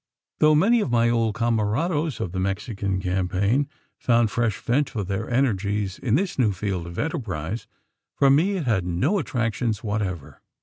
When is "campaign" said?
2.99-3.69